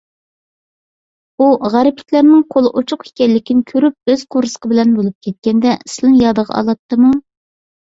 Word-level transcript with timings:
ئۇ 1.43 1.49
غەربلىكلەرنىڭ 1.73 2.41
قولى 2.55 2.71
ئوچۇق 2.81 3.05
ئىكەنلىكىنى 3.11 3.67
كۆرۈپ، 3.73 4.15
ئۆز 4.15 4.25
قورسىقى 4.37 4.73
بىلەن 4.75 4.97
بولۇپ 4.99 5.29
كەتكەندە 5.31 5.77
سىلىنى 5.95 6.27
يادىغا 6.27 6.59
ئالاتتىمۇ؟ 6.61 7.17